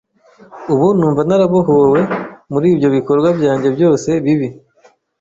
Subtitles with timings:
[0.73, 2.01] Ubu numva narabohowe
[2.53, 4.47] muri ibyo bikorwa byanjye byose bibi.